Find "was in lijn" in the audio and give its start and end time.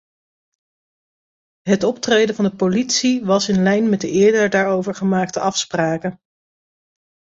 3.25-3.89